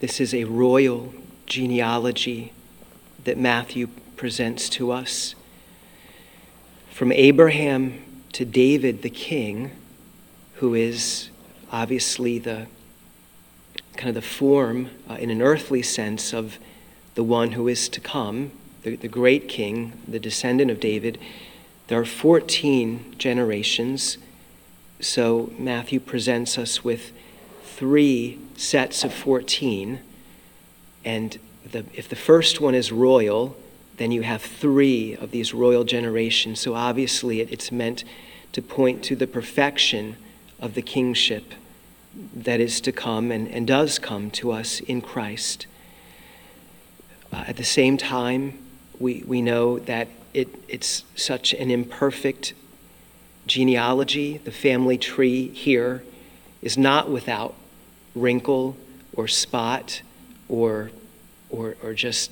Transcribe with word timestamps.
This 0.00 0.20
is 0.20 0.34
a 0.34 0.44
royal 0.44 1.14
genealogy 1.46 2.52
that 3.22 3.38
Matthew 3.38 3.88
presents 4.16 4.68
to 4.70 4.90
us. 4.90 5.34
From 6.90 7.12
Abraham 7.12 8.02
to 8.32 8.44
David 8.44 9.02
the 9.02 9.10
king, 9.10 9.70
who 10.56 10.74
is 10.74 11.30
obviously 11.70 12.38
the 12.38 12.66
kind 13.96 14.08
of 14.08 14.14
the 14.16 14.22
form 14.22 14.90
uh, 15.08 15.14
in 15.14 15.30
an 15.30 15.40
earthly 15.40 15.82
sense 15.82 16.32
of 16.32 16.58
the 17.14 17.22
one 17.22 17.52
who 17.52 17.68
is 17.68 17.88
to 17.88 18.00
come, 18.00 18.50
the, 18.82 18.96
the 18.96 19.08
great 19.08 19.48
king, 19.48 19.92
the 20.08 20.18
descendant 20.18 20.72
of 20.72 20.80
David. 20.80 21.18
There 21.86 22.00
are 22.00 22.04
14 22.04 23.14
generations. 23.16 24.18
So 25.00 25.52
Matthew 25.56 26.00
presents 26.00 26.58
us 26.58 26.82
with 26.82 27.12
three 27.76 28.38
sets 28.56 29.04
of 29.04 29.12
14. 29.12 30.00
And 31.04 31.38
the, 31.70 31.84
if 31.94 32.08
the 32.08 32.16
first 32.16 32.60
one 32.60 32.74
is 32.74 32.92
royal, 32.92 33.56
then 33.96 34.10
you 34.10 34.22
have 34.22 34.42
three 34.42 35.16
of 35.16 35.30
these 35.30 35.52
royal 35.52 35.84
generations. 35.84 36.60
So 36.60 36.74
obviously, 36.74 37.40
it, 37.40 37.52
it's 37.52 37.70
meant 37.70 38.04
to 38.52 38.62
point 38.62 39.02
to 39.04 39.16
the 39.16 39.26
perfection 39.26 40.16
of 40.60 40.74
the 40.74 40.82
kingship 40.82 41.54
that 42.34 42.60
is 42.60 42.80
to 42.80 42.92
come 42.92 43.32
and, 43.32 43.48
and 43.48 43.66
does 43.66 43.98
come 43.98 44.30
to 44.30 44.52
us 44.52 44.80
in 44.80 45.00
Christ. 45.00 45.66
Uh, 47.32 47.44
at 47.48 47.56
the 47.56 47.64
same 47.64 47.96
time, 47.96 48.58
we, 49.00 49.24
we 49.26 49.42
know 49.42 49.80
that 49.80 50.08
it, 50.32 50.48
it's 50.68 51.04
such 51.16 51.52
an 51.54 51.70
imperfect 51.70 52.54
genealogy. 53.46 54.38
The 54.38 54.52
family 54.52 54.96
tree 54.96 55.48
here 55.48 56.04
is 56.62 56.78
not 56.78 57.10
without 57.10 57.54
wrinkle 58.14 58.76
or 59.14 59.28
spot 59.28 60.02
or, 60.48 60.90
or, 61.50 61.76
or 61.82 61.94
just 61.94 62.30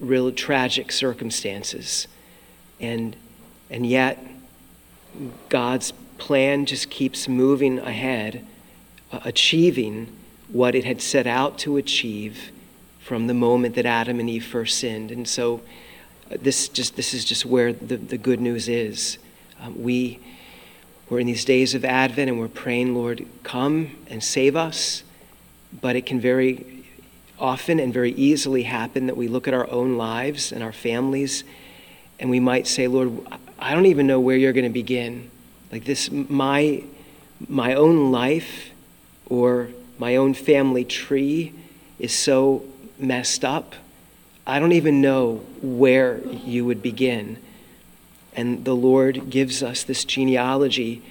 real 0.00 0.30
tragic 0.32 0.92
circumstances. 0.92 2.06
And, 2.80 3.16
and 3.70 3.86
yet, 3.86 4.18
God's 5.48 5.92
plan 6.18 6.66
just 6.66 6.90
keeps 6.90 7.28
moving 7.28 7.78
ahead, 7.78 8.44
uh, 9.12 9.20
achieving 9.24 10.14
what 10.48 10.74
it 10.74 10.84
had 10.84 11.00
set 11.00 11.26
out 11.26 11.58
to 11.58 11.76
achieve 11.76 12.50
from 13.00 13.26
the 13.26 13.34
moment 13.34 13.74
that 13.76 13.86
Adam 13.86 14.20
and 14.20 14.28
Eve 14.28 14.44
first 14.44 14.78
sinned. 14.78 15.10
And 15.10 15.26
so, 15.26 15.62
uh, 16.30 16.36
this, 16.40 16.68
just, 16.68 16.96
this 16.96 17.14
is 17.14 17.24
just 17.24 17.46
where 17.46 17.72
the, 17.72 17.96
the 17.96 18.18
good 18.18 18.40
news 18.40 18.68
is. 18.68 19.18
Um, 19.60 19.82
we, 19.82 20.20
we're 21.08 21.20
in 21.20 21.26
these 21.26 21.44
days 21.44 21.74
of 21.74 21.84
Advent 21.84 22.28
and 22.28 22.38
we're 22.38 22.48
praying, 22.48 22.94
Lord, 22.94 23.26
come 23.44 23.96
and 24.08 24.22
save 24.22 24.56
us. 24.56 25.04
But 25.80 25.94
it 25.94 26.06
can 26.06 26.20
very 26.20 26.84
often 27.38 27.78
and 27.78 27.92
very 27.92 28.12
easily 28.12 28.64
happen 28.64 29.06
that 29.06 29.16
we 29.16 29.28
look 29.28 29.46
at 29.46 29.54
our 29.54 29.70
own 29.70 29.96
lives 29.96 30.52
and 30.52 30.62
our 30.62 30.72
families 30.72 31.44
and 32.18 32.30
we 32.30 32.40
might 32.40 32.66
say, 32.66 32.88
Lord, 32.88 33.12
I 33.58 33.74
don't 33.74 33.86
even 33.86 34.06
know 34.06 34.20
where 34.20 34.36
you're 34.36 34.52
going 34.52 34.64
to 34.64 34.70
begin. 34.70 35.30
Like 35.70 35.84
this, 35.84 36.10
my, 36.10 36.82
my 37.46 37.74
own 37.74 38.10
life 38.10 38.70
or 39.26 39.68
my 39.98 40.16
own 40.16 40.34
family 40.34 40.84
tree 40.84 41.52
is 41.98 42.12
so 42.12 42.64
messed 42.98 43.44
up. 43.44 43.74
I 44.46 44.58
don't 44.58 44.72
even 44.72 45.00
know 45.00 45.42
where 45.60 46.20
you 46.26 46.64
would 46.64 46.82
begin. 46.82 47.38
And 48.36 48.64
the 48.66 48.76
Lord 48.76 49.30
gives 49.30 49.62
us 49.62 49.82
this 49.82 50.04
genealogy 50.04 51.02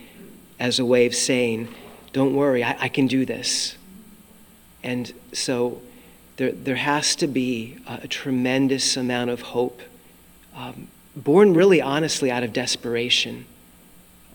as 0.59 0.79
a 0.79 0.85
way 0.85 1.07
of 1.07 1.15
saying, 1.15 1.67
Don't 2.13 2.35
worry, 2.35 2.63
I, 2.63 2.77
I 2.81 2.87
can 2.87 3.07
do 3.07 3.25
this. 3.25 3.75
And 4.83 5.11
so 5.33 5.81
there, 6.37 6.51
there 6.51 6.75
has 6.75 7.15
to 7.17 7.27
be 7.27 7.77
a, 7.87 8.01
a 8.03 8.07
tremendous 8.07 8.95
amount 8.95 9.31
of 9.31 9.41
hope, 9.41 9.81
um, 10.55 10.87
born 11.15 11.55
really 11.55 11.81
honestly 11.81 12.29
out 12.29 12.43
of 12.43 12.53
desperation. 12.53 13.45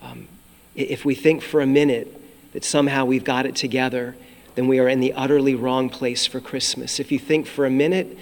Um, 0.03 0.27
if 0.75 1.05
we 1.05 1.15
think 1.15 1.43
for 1.43 1.61
a 1.61 1.67
minute 1.67 2.21
that 2.53 2.65
somehow 2.65 3.05
we've 3.05 3.25
got 3.25 3.47
it 3.47 3.55
together, 3.55 4.17
then 4.57 4.67
we 4.67 4.81
are 4.81 4.89
in 4.89 4.99
the 4.99 5.13
utterly 5.13 5.55
wrong 5.55 5.89
place 5.89 6.27
for 6.27 6.41
Christmas. 6.41 6.99
If 6.99 7.13
you 7.13 7.19
think 7.19 7.47
for 7.47 7.67
a 7.67 7.71
minute 7.71 8.19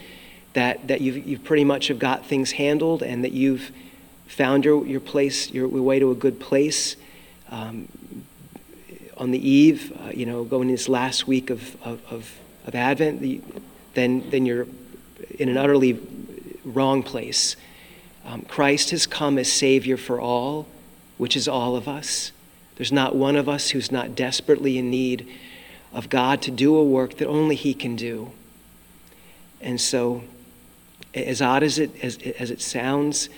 that, 0.53 0.89
that 0.89 1.01
you've, 1.01 1.27
you 1.27 1.39
pretty 1.39 1.65
much 1.65 1.89
have 1.89 1.99
got 1.99 2.27
things 2.27 2.53
handled 2.53 3.03
and 3.03 3.25
that 3.25 3.33
you've 3.33 3.71
found 4.29 4.65
your, 4.65 4.87
your 4.87 5.01
place, 5.01 5.51
your, 5.51 5.67
way 5.67 5.99
to 5.99 6.11
a 6.11 6.15
good 6.15 6.39
place, 6.39 6.97
um, 7.51 7.89
on 9.17 9.33
the 9.33 9.49
eve, 9.49 9.93
uh, 10.01 10.11
you 10.11 10.25
know, 10.25 10.45
going 10.45 10.69
in 10.69 10.75
this 10.75 10.89
last 10.89 11.27
week 11.27 11.51
of, 11.51 11.77
of, 11.85 12.01
of, 12.13 12.39
of 12.67 12.75
Advent, 12.75 13.21
the, 13.21 13.41
then, 13.95 14.31
then 14.31 14.47
you're 14.47 14.67
in 15.39 15.49
an 15.49 15.57
utterly 15.57 15.99
wrong 16.65 17.03
place. 17.03 17.57
Um, 18.25 18.43
Christ 18.43 18.91
has 18.91 19.07
come 19.07 19.39
as 19.39 19.51
Savior 19.53 19.97
for 19.97 20.21
all, 20.21 20.67
which 21.17 21.37
is 21.37 21.49
all 21.49 21.75
of 21.75 21.89
us. 21.89 22.31
There's 22.77 22.93
not 22.93 23.17
one 23.17 23.35
of 23.35 23.49
us 23.49 23.71
who's 23.71 23.91
not 23.91 24.15
desperately 24.15 24.79
in 24.79 24.91
need 24.91 25.29
of 25.93 26.09
God 26.09 26.43
to 26.43 26.51
do 26.51 26.77
a 26.77 26.85
work 26.85 27.17
that 27.17 27.27
only 27.27 27.57
He 27.57 27.75
can 27.75 27.97
do. 27.97 28.31
And 29.61 29.81
so, 29.81 30.23
as 31.15 31.43
odd 31.43 31.63
as 31.63 31.79
it, 31.79 31.91
as, 32.05 32.19
as 32.39 32.51
it 32.51 32.61
sounds, 32.61 33.29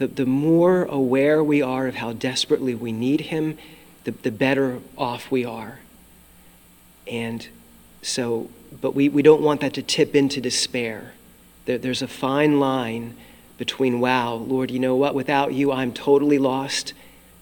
the, 0.00 0.06
the 0.06 0.26
more 0.26 0.84
aware 0.84 1.44
we 1.44 1.60
are 1.60 1.86
of 1.86 1.96
how 1.96 2.12
desperately 2.12 2.74
we 2.74 2.90
need 2.90 3.20
Him, 3.20 3.58
the, 4.04 4.12
the 4.12 4.30
better 4.30 4.80
off 4.96 5.30
we 5.30 5.44
are. 5.44 5.80
And 7.06 7.46
so, 8.00 8.50
but 8.80 8.94
we, 8.94 9.10
we 9.10 9.20
don't 9.22 9.42
want 9.42 9.60
that 9.60 9.74
to 9.74 9.82
tip 9.82 10.16
into 10.16 10.40
despair. 10.40 11.12
There, 11.66 11.76
there's 11.76 12.00
a 12.00 12.08
fine 12.08 12.58
line 12.58 13.14
between, 13.58 14.00
wow, 14.00 14.34
Lord, 14.34 14.70
you 14.70 14.78
know 14.78 14.96
what? 14.96 15.14
Without 15.14 15.52
you, 15.52 15.70
I'm 15.70 15.92
totally 15.92 16.38
lost 16.38 16.94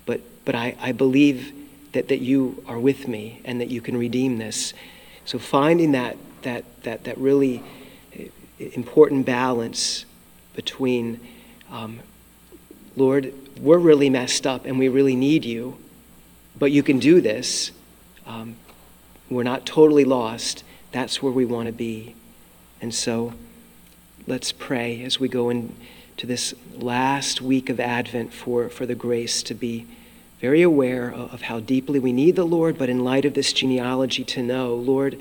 but 0.08 0.22
but 0.44 0.54
I, 0.54 0.74
I 0.80 0.92
believe 0.92 1.52
that, 1.92 2.08
that 2.08 2.20
you 2.20 2.64
are 2.66 2.78
with 2.78 3.06
me 3.06 3.40
and 3.44 3.60
that 3.60 3.68
you 3.68 3.82
can 3.82 3.96
redeem 3.96 4.38
this. 4.38 4.72
So 5.26 5.38
finding 5.38 5.92
that, 5.92 6.16
that, 6.42 6.64
that, 6.84 7.04
that 7.04 7.18
really 7.18 7.62
important 8.58 9.26
balance 9.26 10.06
between, 10.54 11.20
um, 11.70 12.00
Lord, 12.98 13.32
we're 13.60 13.78
really 13.78 14.10
messed 14.10 14.46
up 14.46 14.66
and 14.66 14.76
we 14.76 14.88
really 14.88 15.14
need 15.14 15.44
you, 15.44 15.78
but 16.58 16.72
you 16.72 16.82
can 16.82 16.98
do 16.98 17.20
this. 17.20 17.70
Um, 18.26 18.56
we're 19.30 19.44
not 19.44 19.64
totally 19.64 20.04
lost. 20.04 20.64
That's 20.90 21.22
where 21.22 21.32
we 21.32 21.44
want 21.44 21.66
to 21.66 21.72
be. 21.72 22.16
And 22.80 22.92
so 22.92 23.34
let's 24.26 24.50
pray 24.50 25.02
as 25.04 25.20
we 25.20 25.28
go 25.28 25.48
into 25.48 26.26
this 26.26 26.54
last 26.74 27.40
week 27.40 27.70
of 27.70 27.78
Advent 27.78 28.32
for, 28.32 28.68
for 28.68 28.84
the 28.84 28.96
grace 28.96 29.44
to 29.44 29.54
be 29.54 29.86
very 30.40 30.62
aware 30.62 31.12
of 31.12 31.42
how 31.42 31.60
deeply 31.60 32.00
we 32.00 32.12
need 32.12 32.34
the 32.34 32.44
Lord, 32.44 32.78
but 32.78 32.88
in 32.88 33.04
light 33.04 33.24
of 33.24 33.34
this 33.34 33.52
genealogy, 33.52 34.24
to 34.24 34.42
know, 34.42 34.74
Lord, 34.74 35.20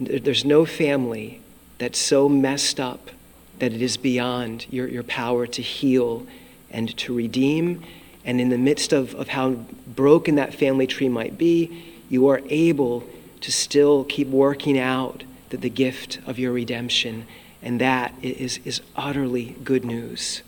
there's 0.00 0.44
no 0.44 0.64
family 0.64 1.40
that's 1.78 1.98
so 1.98 2.28
messed 2.28 2.80
up 2.80 3.10
that 3.58 3.72
it 3.72 3.82
is 3.82 3.96
beyond 3.96 4.66
your, 4.70 4.88
your 4.88 5.02
power 5.02 5.46
to 5.46 5.62
heal 5.62 6.26
and 6.72 6.96
to 6.98 7.14
redeem. 7.14 7.82
And 8.24 8.40
in 8.40 8.48
the 8.48 8.58
midst 8.58 8.92
of, 8.92 9.14
of 9.14 9.28
how 9.28 9.50
broken 9.86 10.36
that 10.36 10.54
family 10.54 10.86
tree 10.86 11.08
might 11.08 11.36
be, 11.38 11.84
you 12.08 12.28
are 12.28 12.40
able 12.48 13.04
to 13.40 13.52
still 13.52 14.04
keep 14.04 14.28
working 14.28 14.78
out 14.78 15.24
the, 15.50 15.56
the 15.56 15.70
gift 15.70 16.20
of 16.26 16.38
your 16.38 16.52
redemption. 16.52 17.26
And 17.62 17.80
that 17.80 18.14
is, 18.22 18.58
is 18.64 18.80
utterly 18.96 19.56
good 19.64 19.84
news. 19.84 20.42